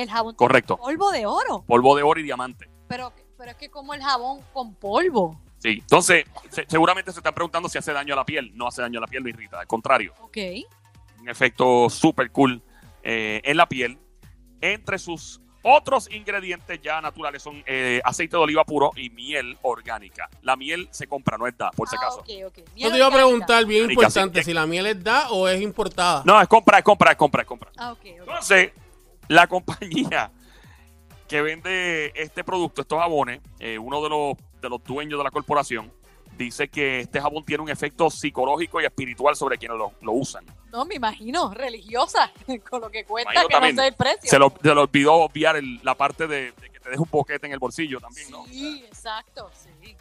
El 0.00 0.08
jabón 0.10 0.34
tiene 0.36 0.48
Correcto. 0.48 0.76
polvo 0.76 1.10
de 1.10 1.26
oro. 1.26 1.64
Polvo 1.66 1.96
de 1.96 2.02
oro 2.02 2.20
y 2.20 2.22
diamante. 2.22 2.70
Pero, 2.88 3.12
pero 3.36 3.50
es 3.50 3.56
que 3.56 3.68
como 3.68 3.94
el 3.94 4.02
jabón 4.02 4.40
con 4.52 4.74
polvo. 4.74 5.40
Sí. 5.58 5.78
Entonces, 5.80 6.24
se- 6.50 6.64
seguramente 6.68 7.10
se 7.12 7.18
están 7.18 7.34
preguntando 7.34 7.68
si 7.68 7.78
hace 7.78 7.92
daño 7.92 8.14
a 8.14 8.16
la 8.16 8.24
piel. 8.24 8.52
No 8.54 8.68
hace 8.68 8.80
daño 8.82 8.98
a 8.98 9.02
la 9.02 9.06
piel, 9.08 9.22
lo 9.24 9.28
irrita. 9.28 9.60
Al 9.60 9.66
contrario. 9.66 10.14
Ok. 10.20 10.36
un 11.20 11.28
efecto 11.28 11.90
súper 11.90 12.30
cool 12.30 12.62
eh, 13.02 13.40
en 13.44 13.56
la 13.56 13.66
piel. 13.68 13.98
Entre 14.60 14.98
sus 14.98 15.40
otros 15.62 16.08
ingredientes 16.12 16.80
ya 16.80 17.00
naturales 17.00 17.42
son 17.42 17.62
eh, 17.66 18.00
aceite 18.04 18.36
de 18.36 18.42
oliva 18.44 18.64
puro 18.64 18.92
y 18.94 19.10
miel 19.10 19.58
orgánica. 19.62 20.30
La 20.42 20.54
miel 20.56 20.88
se 20.92 21.08
compra, 21.08 21.36
no 21.36 21.48
es 21.48 21.58
da, 21.58 21.72
por 21.72 21.88
si 21.88 21.96
Ah, 21.96 21.98
acaso. 21.98 22.20
ok, 22.20 22.28
ok. 22.46 22.58
Yo 22.76 22.90
te 22.90 22.96
iba 22.96 23.06
a 23.08 23.10
preguntar, 23.10 23.64
bien 23.66 23.90
importante, 23.90 24.38
sí. 24.40 24.46
si 24.46 24.54
la 24.54 24.64
miel 24.66 24.86
es 24.86 25.02
da 25.02 25.28
o 25.30 25.48
es 25.48 25.60
importada. 25.60 26.22
No, 26.24 26.40
es 26.40 26.46
compra, 26.46 26.78
es 26.78 26.84
compra, 26.84 27.10
es 27.10 27.16
compra, 27.18 27.42
es 27.42 27.48
compra. 27.48 27.70
Ah, 27.76 27.90
ok, 27.92 27.98
ok. 27.98 28.06
Entonces, 28.20 28.70
la 29.28 29.46
compañía 29.46 30.30
que 31.28 31.42
vende 31.42 32.12
este 32.14 32.42
producto, 32.44 32.80
estos 32.82 32.98
jabones, 32.98 33.40
eh, 33.58 33.78
uno 33.78 34.02
de 34.02 34.08
los, 34.08 34.36
de 34.60 34.68
los 34.68 34.82
dueños 34.82 35.18
de 35.18 35.24
la 35.24 35.30
corporación, 35.30 35.92
dice 36.38 36.68
que 36.68 37.00
este 37.00 37.20
jabón 37.20 37.44
tiene 37.44 37.62
un 37.64 37.68
efecto 37.68 38.08
psicológico 38.10 38.80
y 38.80 38.84
espiritual 38.86 39.34
sobre 39.36 39.58
quienes 39.58 39.76
lo, 39.76 39.92
lo 40.00 40.12
usan. 40.12 40.44
No, 40.70 40.84
me 40.84 40.94
imagino, 40.94 41.52
religiosa, 41.52 42.30
con 42.70 42.80
lo 42.80 42.90
que 42.90 43.04
cuesta, 43.04 43.32
Imagino 43.32 43.48
que 43.60 43.72
no 43.72 43.82
sé 43.82 43.88
el 43.88 43.94
precio. 43.94 44.30
Se 44.30 44.38
lo, 44.38 44.52
se 44.62 44.74
lo 44.74 44.82
olvidó 44.82 45.14
obviar 45.14 45.56
el- 45.56 45.80
la 45.82 45.94
parte 45.96 46.26
de, 46.26 46.52
de 46.52 46.70
que 46.70 46.80
te 46.80 46.90
deje 46.90 47.02
un 47.02 47.08
boquete 47.10 47.46
en 47.46 47.52
el 47.52 47.58
bolsillo 47.58 48.00
también, 48.00 48.30
¿no? 48.30 48.44
Sí, 48.46 48.84
exacto, 48.86 49.50
sí. 49.52 49.96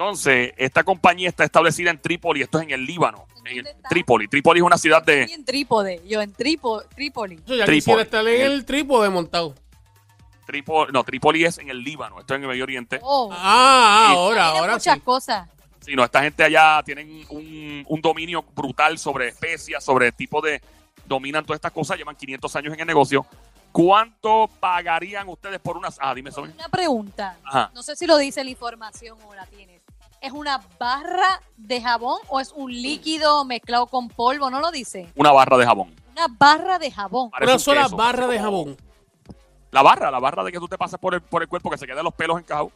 Entonces, 0.00 0.54
esta 0.56 0.82
compañía 0.82 1.28
está 1.28 1.44
establecida 1.44 1.90
en 1.90 2.00
Trípoli, 2.00 2.40
esto 2.40 2.56
es 2.58 2.64
en 2.64 2.70
el 2.70 2.86
Líbano. 2.86 3.26
¿En 3.44 3.58
el-? 3.58 3.68
Trípoli. 3.86 4.28
Trípoli 4.28 4.60
es 4.60 4.64
una 4.64 4.78
ciudad 4.78 5.02
de 5.04 5.24
en 5.24 5.44
Trípode, 5.44 6.00
yo 6.08 6.22
en 6.22 6.32
Tripo, 6.32 6.82
Trípoli. 6.84 7.36
Yo 7.46 7.54
ya 7.54 7.66
Trípoli. 7.66 7.76
quisiera 7.76 8.00
estar 8.02 8.26
en 8.26 8.40
el 8.50 8.64
trípode 8.64 9.10
montado. 9.10 9.54
Trípoli, 10.46 10.90
no, 10.90 11.04
Trípoli 11.04 11.44
es 11.44 11.58
en 11.58 11.68
el 11.68 11.84
Líbano, 11.84 12.18
esto 12.18 12.32
es 12.32 12.38
en 12.38 12.44
el 12.44 12.48
Medio 12.48 12.64
Oriente. 12.64 12.98
Oh, 13.02 13.28
Ah, 13.30 14.06
ah, 14.08 14.12
ahora, 14.12 14.44
tiene 14.44 14.58
ahora 14.58 14.72
muchas 14.72 14.94
sí. 14.94 15.00
cosas. 15.02 15.48
Sí, 15.80 15.94
no, 15.94 16.02
esta 16.02 16.22
gente 16.22 16.44
allá 16.44 16.82
tienen 16.82 17.26
un, 17.28 17.84
un 17.86 18.00
dominio 18.00 18.42
brutal 18.42 18.98
sobre 18.98 19.28
especias, 19.28 19.84
sobre 19.84 20.12
tipo 20.12 20.40
de... 20.40 20.62
Dominan 21.04 21.44
todas 21.44 21.58
estas 21.58 21.72
cosas, 21.72 21.98
llevan 21.98 22.16
500 22.16 22.56
años 22.56 22.72
en 22.72 22.80
el 22.80 22.86
negocio. 22.86 23.26
¿Cuánto 23.72 24.48
pagarían 24.60 25.28
ustedes 25.28 25.60
por 25.60 25.76
unas... 25.76 25.96
Ah, 26.00 26.14
dime 26.14 26.30
eso. 26.30 26.42
Una 26.42 26.68
pregunta. 26.68 27.36
Ajá. 27.44 27.70
No 27.74 27.82
sé 27.82 27.94
si 27.96 28.06
lo 28.06 28.16
dice 28.16 28.42
la 28.42 28.50
información 28.50 29.16
o 29.26 29.34
la 29.34 29.46
tienes. 29.46 29.79
¿Es 30.20 30.32
una 30.32 30.60
barra 30.78 31.40
de 31.56 31.80
jabón 31.80 32.20
o 32.28 32.40
es 32.40 32.52
un 32.52 32.70
líquido 32.70 33.44
mezclado 33.44 33.86
con 33.86 34.08
polvo? 34.08 34.50
¿No 34.50 34.60
lo 34.60 34.70
dice? 34.70 35.10
Una 35.16 35.32
barra 35.32 35.56
de 35.56 35.64
jabón. 35.64 35.94
Una 36.12 36.26
barra 36.28 36.78
de 36.78 36.90
jabón. 36.90 37.30
Parece 37.30 37.46
Una 37.50 37.54
un 37.54 37.60
sola 37.60 37.82
queso, 37.84 37.96
barra 37.96 38.26
de 38.26 38.38
jabón. 38.38 38.76
La 39.70 39.82
barra, 39.82 40.10
la 40.10 40.18
barra 40.18 40.44
de 40.44 40.52
que 40.52 40.58
tú 40.58 40.68
te 40.68 40.76
pasas 40.76 41.00
por 41.00 41.14
el, 41.14 41.22
por 41.22 41.42
el 41.42 41.48
cuerpo, 41.48 41.70
que 41.70 41.78
se 41.78 41.86
queden 41.86 42.04
los 42.04 42.12
pelos 42.12 42.38
encajados. 42.38 42.70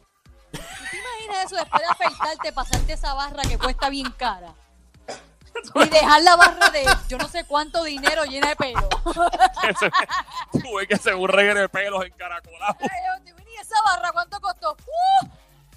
¿Tú 0.51 0.59
te 0.89 0.97
imaginas 0.97 1.45
eso 1.45 1.55
después 1.57 1.81
de 1.83 1.87
afeitarte, 1.87 2.53
pasarte 2.53 2.93
esa 2.93 3.13
barra 3.13 3.43
que 3.43 3.57
cuesta 3.59 3.89
bien 3.89 4.11
cara? 4.17 4.53
Y 5.75 5.87
dejar 5.87 6.21
la 6.21 6.35
barra 6.35 6.69
de 6.69 6.85
yo 7.07 7.17
no 7.17 7.27
sé 7.29 7.45
cuánto 7.45 7.83
dinero 7.83 8.25
llena 8.25 8.49
de 8.49 8.55
pelo. 8.57 8.89
Ese- 9.69 9.89
Tú 10.51 10.75
ves 10.75 10.87
que 10.87 10.97
se 10.97 11.13
un 11.15 11.27
de 11.31 11.69
pelos 11.69 12.05
encaracolados. 12.05 12.75
Ay, 12.81 12.89
yo, 13.25 13.33
¿y 13.47 13.55
esa 13.61 13.75
barra 13.85 14.11
cuánto 14.11 14.39
costó? 14.41 14.73
¡Uh! 14.73 15.27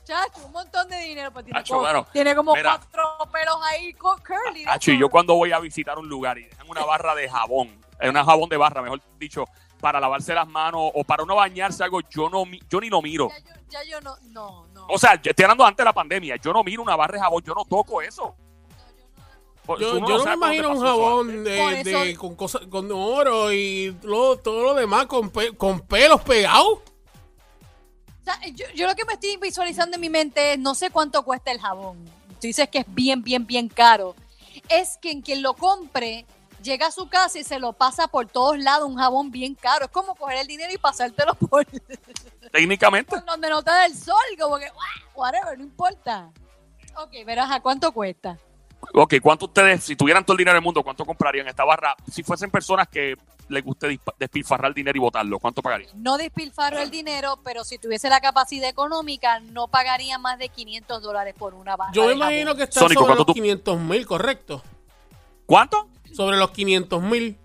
Chacho, 0.08 0.46
un 0.46 0.52
montón 0.52 0.88
de 0.88 0.96
dinero. 1.00 1.30
Pues 1.30 1.44
tiene, 1.44 1.60
Chacho, 1.60 1.74
como, 1.74 1.84
bueno, 1.84 2.06
tiene 2.12 2.34
como 2.34 2.54
mira. 2.54 2.78
cuatro 2.78 3.30
pelos 3.30 3.56
ahí 3.70 3.92
curly. 3.92 4.64
¿no? 4.64 4.72
Hacho, 4.72 4.90
y 4.92 4.98
yo 4.98 5.08
cuando 5.10 5.34
voy 5.34 5.52
a 5.52 5.58
visitar 5.60 5.98
un 5.98 6.08
lugar 6.08 6.38
y 6.38 6.44
dejan 6.44 6.68
una 6.68 6.84
barra 6.84 7.14
de 7.14 7.28
jabón, 7.28 7.78
eh, 8.00 8.08
una 8.08 8.24
jabón 8.24 8.48
de 8.48 8.56
barra, 8.56 8.80
mejor 8.80 9.00
dicho, 9.18 9.44
para 9.80 10.00
lavarse 10.00 10.34
las 10.34 10.48
manos 10.48 10.90
o 10.94 11.04
para 11.04 11.22
uno 11.22 11.36
bañarse 11.36 11.84
algo, 11.84 12.00
yo 12.08 12.28
no 12.30 12.44
yo 12.70 12.80
ni 12.80 12.88
lo 12.88 13.02
miro. 13.02 13.28
Ya 13.28 13.38
yo, 13.38 13.60
ya 13.68 13.84
yo 13.84 14.00
no, 14.00 14.16
no, 14.30 14.66
no. 14.72 14.86
O 14.88 14.98
sea, 14.98 15.20
yo 15.20 15.30
estoy 15.30 15.44
hablando 15.44 15.64
antes 15.66 15.78
de 15.78 15.84
la 15.84 15.92
pandemia, 15.92 16.36
yo 16.36 16.52
no 16.52 16.64
miro 16.64 16.82
una 16.82 16.96
barra 16.96 17.14
de 17.14 17.20
jabón, 17.20 17.42
yo 17.44 17.54
no 17.54 17.64
toco 17.66 18.00
eso. 18.00 18.34
Pues, 19.66 19.80
Yo, 19.80 19.98
uno 19.98 20.08
yo 20.08 20.24
no 20.24 20.24
me 20.24 20.24
por 20.24 20.40
dónde 20.40 20.56
imagino 20.56 20.70
un 20.70 20.80
jabón 20.80 21.44
de, 21.44 22.16
con, 22.18 22.34
cosas, 22.34 22.62
con 22.70 22.90
oro 22.90 23.52
y 23.52 23.94
lo- 24.02 24.38
todo 24.38 24.62
lo 24.62 24.74
demás 24.74 25.04
con, 25.04 25.28
pe- 25.28 25.54
con 25.54 25.80
pelos 25.80 26.22
pegados. 26.22 26.78
Yo, 28.54 28.66
yo 28.74 28.86
lo 28.86 28.94
que 28.94 29.04
me 29.04 29.14
estoy 29.14 29.36
visualizando 29.36 29.96
en 29.96 30.00
mi 30.00 30.10
mente 30.10 30.54
es, 30.54 30.58
no 30.58 30.74
sé 30.74 30.90
cuánto 30.90 31.22
cuesta 31.24 31.50
el 31.50 31.60
jabón. 31.60 32.04
Tú 32.40 32.46
dices 32.46 32.68
que 32.68 32.78
es 32.78 32.86
bien, 32.88 33.22
bien, 33.22 33.46
bien 33.46 33.68
caro. 33.68 34.14
Es 34.68 34.98
que 34.98 35.10
en 35.10 35.22
quien 35.22 35.42
lo 35.42 35.54
compre 35.54 36.26
llega 36.62 36.86
a 36.88 36.90
su 36.90 37.08
casa 37.08 37.38
y 37.38 37.44
se 37.44 37.58
lo 37.58 37.72
pasa 37.72 38.08
por 38.08 38.26
todos 38.28 38.58
lados 38.58 38.88
un 38.88 38.96
jabón 38.96 39.30
bien 39.30 39.54
caro. 39.54 39.86
Es 39.86 39.90
como 39.90 40.14
coger 40.14 40.38
el 40.38 40.46
dinero 40.46 40.72
y 40.72 40.78
pasártelo 40.78 41.34
por, 41.34 41.66
Técnicamente, 42.52 43.10
por 43.10 43.24
donde 43.24 43.48
no 43.48 43.62
te 43.62 43.70
da 43.70 43.86
el 43.86 43.96
sol, 43.96 44.16
como 44.38 44.58
que, 44.58 44.66
"Wah, 44.70 45.12
whatever, 45.14 45.58
no 45.58 45.64
importa. 45.64 46.30
Ok, 46.96 47.10
verás, 47.24 47.50
¿a 47.50 47.60
cuánto 47.60 47.92
cuesta? 47.92 48.38
Ok, 48.94 49.14
¿cuánto 49.22 49.46
ustedes, 49.46 49.84
si 49.84 49.96
tuvieran 49.96 50.24
todo 50.24 50.34
el 50.34 50.38
dinero 50.38 50.54
del 50.56 50.62
mundo, 50.64 50.82
cuánto 50.82 51.04
comprarían 51.04 51.48
esta 51.48 51.64
barra? 51.64 51.94
Si 52.10 52.22
fuesen 52.22 52.50
personas 52.50 52.88
que 52.88 53.16
les 53.48 53.64
guste 53.64 53.98
despilfarrar 54.18 54.74
dinero 54.74 54.96
y 54.98 55.00
botarlo, 55.00 55.38
¿cuánto 55.38 55.62
pagarían? 55.62 55.90
No 56.02 56.18
despilfarro 56.18 56.80
el 56.80 56.90
dinero, 56.90 57.40
pero 57.42 57.64
si 57.64 57.78
tuviese 57.78 58.10
la 58.10 58.20
capacidad 58.20 58.68
económica, 58.68 59.40
no 59.40 59.68
pagaría 59.68 60.18
más 60.18 60.38
de 60.38 60.48
500 60.50 61.02
dólares 61.02 61.34
por 61.38 61.54
una 61.54 61.76
barra 61.76 61.92
Yo 61.92 62.06
me 62.06 62.12
imagino 62.12 62.54
que 62.54 62.64
está 62.64 62.80
Sónico, 62.80 63.00
sobre 63.00 63.06
¿cuánto 63.14 63.20
los 63.20 63.26
tú- 63.26 63.34
500 63.34 63.80
mil, 63.80 64.06
correcto. 64.06 64.62
¿Cuánto? 65.46 65.88
Sobre 66.14 66.36
los 66.36 66.50
500 66.50 67.02
mil. 67.02 67.38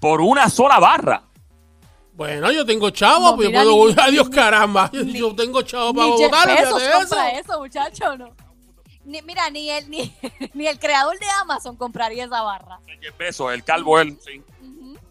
Por 0.00 0.20
una 0.20 0.48
sola 0.48 0.78
barra. 0.80 1.22
Bueno, 2.14 2.50
yo 2.52 2.66
tengo 2.66 2.90
chavo, 2.90 3.30
No, 3.30 3.36
pues 3.36 3.48
yo 3.48 3.54
puedo... 3.54 3.86
ni- 3.88 3.94
Adiós, 4.02 4.28
ni- 4.28 4.34
caramba. 4.34 4.90
Yo, 4.92 5.04
ni- 5.04 5.18
yo 5.18 5.34
tengo 5.34 5.62
chavo 5.62 5.94
para 5.94 6.06
votar, 6.08 6.50
eso. 6.50 6.78
eso, 6.78 7.60
muchacho, 7.60 8.16
no. 8.18 8.30
Ni, 9.10 9.20
mira, 9.22 9.50
ni 9.50 9.68
el, 9.70 9.90
ni, 9.90 10.14
ni 10.54 10.66
el 10.68 10.78
creador 10.78 11.18
de 11.18 11.26
Amazon 11.40 11.76
compraría 11.76 12.24
esa 12.24 12.42
barra. 12.42 12.78
Bezos, 13.18 13.52
el 13.52 13.64
calvo, 13.64 13.98
él, 14.00 14.18
sí. 14.24 14.42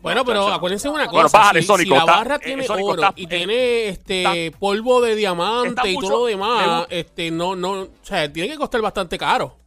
Bueno, 0.01 0.23
pero 0.23 0.47
acuérdense 0.47 0.87
de 0.87 0.93
una 0.93 1.07
cosa. 1.07 1.13
Bueno, 1.15 1.29
bájale, 1.33 1.61
si, 1.61 1.67
Sónico, 1.67 1.93
si 1.93 1.99
la 1.99 2.05
barra 2.05 2.39
tiene 2.39 2.63
Sónico, 2.65 2.87
oro 2.91 3.01
está- 3.03 3.13
y 3.19 3.27
tiene 3.27 3.89
este 3.89 4.51
polvo 4.57 5.01
de 5.01 5.15
diamante 5.15 5.89
y 5.89 5.95
mucho- 5.95 6.07
todo 6.07 6.19
lo 6.19 6.25
demás, 6.27 6.87
este, 6.89 7.29
no, 7.31 7.53
no, 7.57 7.71
o 7.81 7.89
sea, 8.01 8.31
tiene 8.31 8.47
que 8.49 8.55
costar 8.57 8.81
bastante 8.81 9.17
caro. 9.17 9.57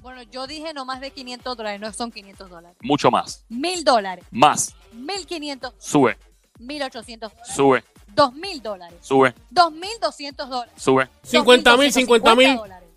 Bueno, 0.00 0.22
yo 0.24 0.48
dije 0.48 0.74
no 0.74 0.84
más 0.84 1.00
de 1.00 1.12
500 1.12 1.56
dólares, 1.56 1.80
no 1.80 1.92
son 1.92 2.10
500 2.10 2.50
dólares. 2.50 2.76
Mucho 2.80 3.12
más. 3.12 3.44
1000 3.48 3.84
dólares, 3.84 4.24
Más. 4.32 4.74
1500, 4.92 5.74
Sube, 5.78 6.18
1800 6.58 7.30
dólares, 7.30 7.54
sube, 7.54 7.84
2000 8.14 8.62
dólares, 8.62 8.98
sube, 9.00 9.34
2200 9.50 10.48
dólares. 10.48 10.72
sube. 10.76 11.08
50 11.22 11.76
mil, 11.76 11.92
50 11.92 12.34
mil. 12.34 12.56
dólares. 12.56 12.88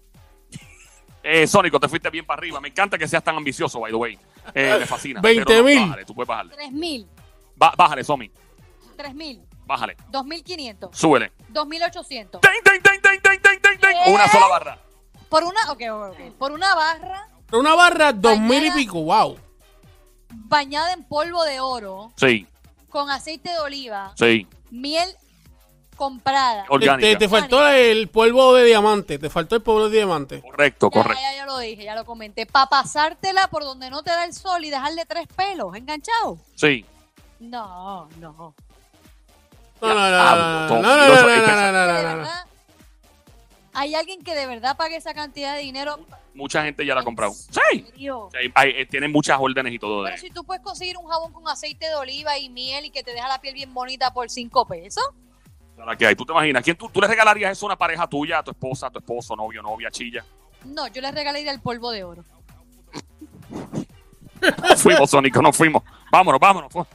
Eh, 1.23 1.47
Sónico, 1.47 1.79
te 1.79 1.87
fuiste 1.89 2.09
bien 2.11 2.23
para 2.25 2.37
arriba. 2.39 2.59
Me 2.61 2.67
encanta 2.67 2.97
que 2.99 3.07
seas 3.07 3.23
tan 3.23 3.35
ambicioso, 3.35 3.79
by 3.79 3.91
the 3.91 3.95
way. 3.97 4.19
Eh, 4.53 4.77
me 4.79 4.85
fascina. 4.85 5.21
20 5.21 5.43
Pero 5.45 5.59
no, 5.59 5.65
mil. 5.65 5.79
Bájale, 5.79 6.05
tú 6.05 6.13
puedes 6.13 6.27
bajarle. 6.27 6.53
3000, 6.55 7.07
Ba- 7.55 7.73
bájale, 7.75 8.03
Somi. 8.03 8.29
3000, 8.95 9.41
Bájale. 9.65 9.97
2500, 10.11 10.95
Súbele. 10.95 11.31
2800. 11.49 12.41
¡Ten, 12.41 12.51
ten, 12.63 12.81
ten, 12.83 13.01
ten, 13.01 13.21
ten, 13.21 13.41
ten, 13.41 13.59
ten, 13.61 13.79
ten! 13.79 14.13
Una 14.13 14.27
sola 14.27 14.47
barra. 14.47 14.77
Por 15.27 15.43
una, 15.43 15.59
ok, 15.71 15.81
ok, 15.91 16.11
ok. 16.11 16.37
Por 16.37 16.51
una 16.51 16.75
barra 16.75 17.27
Pero 17.47 17.59
una 17.59 17.73
barra, 17.73 18.13
dos 18.13 18.37
mil 18.39 18.51
y 18.57 18.69
Mañana- 18.69 18.75
pico, 18.75 19.01
wow. 19.01 19.37
bañada 20.29 20.93
en 20.93 21.03
polvo 21.05 21.43
de 21.43 21.59
oro, 21.59 22.11
Sí, 22.17 22.45
con 22.89 23.09
aceite 23.09 23.49
de 23.49 23.59
oliva, 23.59 24.13
sí. 24.15 24.47
Miel 24.71 25.09
comprada. 25.95 26.65
Orgánica. 26.69 27.07
te- 27.09 27.15
te 27.15 27.29
faltó 27.29 27.65
el 27.69 28.09
polvo 28.09 28.53
de 28.53 28.65
diamante, 28.65 29.17
te 29.17 29.29
faltó 29.29 29.55
el 29.55 29.61
polvo 29.61 29.87
de 29.89 29.95
diamante. 29.97 30.41
Correcto, 30.41 30.89
Ya, 30.93 31.01
correcto. 31.01 31.21
ya, 31.23 31.35
ya 31.37 31.45
lo 31.45 31.57
dije, 31.59 31.83
ya 31.83 31.95
lo 31.95 32.03
comenté. 32.05 32.45
Para 32.45 32.67
pasártela 32.67 33.47
por 33.47 33.63
donde 33.63 33.89
no 33.89 34.03
te 34.03 34.11
da 34.11 34.25
el 34.25 34.33
sol 34.33 34.65
y 34.65 34.69
dejarle 34.69 35.05
tres 35.05 35.27
pelos 35.35 35.73
enganchados. 35.75 36.39
Sí. 36.55 36.85
No, 37.39 38.09
no. 38.19 38.53
No, 39.81 39.87
no, 39.89 39.93
no, 39.93 40.09
no, 40.09 40.17
Ah, 40.17 40.67
no, 40.69 40.81
no, 40.81 40.97
no, 40.97 42.01
no, 42.01 42.15
no. 42.23 42.27
Hay 43.77 43.93
alguien 43.93 44.23
que 44.23 44.33
de 44.33 44.47
verdad 44.47 44.77
pague 44.77 44.95
esa 44.95 45.13
cantidad 45.13 45.53
de 45.55 45.61
dinero. 45.61 45.99
Mucha 46.33 46.63
gente 46.63 46.85
ya 46.85 46.95
la 46.95 47.01
ha 47.01 47.03
comprado. 47.03 47.33
Sí. 47.33 47.85
Sí, 47.95 48.07
hay- 48.55 48.71
eh, 48.71 48.85
tienen 48.85 49.11
muchas 49.11 49.37
órdenes 49.39 49.73
y 49.73 49.79
todo 49.79 50.03
de 50.03 50.11
Pero 50.11 50.21
si 50.21 50.29
tú 50.31 50.43
puedes 50.45 50.63
conseguir 50.63 50.97
un 50.97 51.07
jabón 51.07 51.31
con 51.33 51.47
aceite 51.47 51.87
de 51.87 51.95
oliva 51.95 52.37
y 52.37 52.49
miel 52.49 52.85
y 52.85 52.89
que 52.89 53.03
te 53.03 53.11
deja 53.13 53.27
la 53.27 53.39
piel 53.41 53.53
bien 53.53 53.73
bonita 53.73 54.13
por 54.13 54.29
cinco 54.29 54.65
pesos. 54.65 55.03
que 55.97 56.07
hay. 56.07 56.15
¿Tú 56.15 56.25
te 56.25 56.31
imaginas? 56.31 56.63
¿Quién 56.63 56.77
tú, 56.77 56.89
tú 56.89 57.01
le 57.01 57.07
regalarías 57.07 57.51
eso 57.51 57.65
a 57.65 57.67
una 57.67 57.77
pareja 57.77 58.07
tuya, 58.07 58.39
a 58.39 58.43
tu 58.43 58.51
esposa, 58.51 58.87
a 58.87 58.89
tu 58.91 58.99
esposo, 58.99 59.35
novio, 59.35 59.61
novia, 59.61 59.91
chilla? 59.91 60.23
No, 60.63 60.87
yo 60.87 61.01
les 61.01 61.13
regalaría 61.13 61.51
el 61.51 61.59
polvo 61.61 61.91
de 61.91 62.03
oro. 62.05 62.23
Fuimos, 64.77 65.09
Sónico, 65.09 65.41
nos 65.41 65.55
fuimos. 65.55 65.83
Vámonos, 66.11 66.39
vámonos. 66.39 66.71
fu- 66.71 66.85